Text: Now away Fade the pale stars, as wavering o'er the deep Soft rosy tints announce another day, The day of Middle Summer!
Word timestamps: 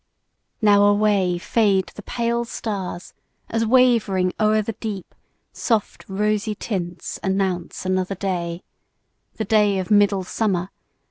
Now 0.63 0.85
away 0.85 1.37
Fade 1.37 1.91
the 1.93 2.01
pale 2.01 2.43
stars, 2.43 3.13
as 3.49 3.67
wavering 3.67 4.33
o'er 4.39 4.63
the 4.63 4.73
deep 4.73 5.13
Soft 5.53 6.05
rosy 6.09 6.55
tints 6.55 7.19
announce 7.21 7.85
another 7.85 8.15
day, 8.15 8.63
The 9.35 9.45
day 9.45 9.77
of 9.77 9.91
Middle 9.91 10.23
Summer! 10.23 10.71